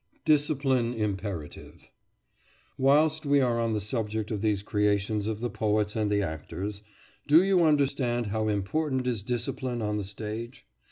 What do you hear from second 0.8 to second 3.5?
IMPERATIVE Whilst we